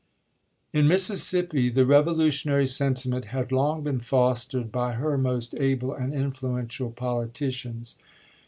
[0.73, 6.65] In Mississippi, the revolutionary sentiment had long been fostered by her most able and influen
[6.65, 7.97] tial politicians.